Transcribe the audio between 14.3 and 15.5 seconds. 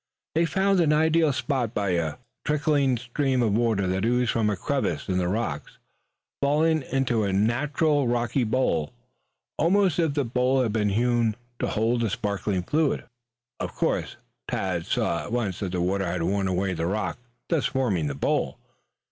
Tad saw at